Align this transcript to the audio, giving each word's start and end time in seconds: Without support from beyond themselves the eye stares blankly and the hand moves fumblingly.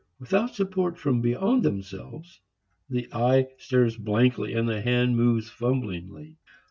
Without 0.19 0.55
support 0.55 0.97
from 0.97 1.21
beyond 1.21 1.61
themselves 1.61 2.41
the 2.89 3.07
eye 3.13 3.49
stares 3.59 3.97
blankly 3.97 4.55
and 4.55 4.67
the 4.67 4.81
hand 4.81 5.15
moves 5.15 5.51
fumblingly. 5.51 6.37